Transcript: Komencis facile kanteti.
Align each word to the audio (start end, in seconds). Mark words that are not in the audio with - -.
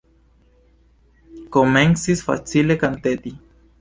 Komencis 1.57 2.25
facile 2.31 2.77
kanteti. 2.85 3.35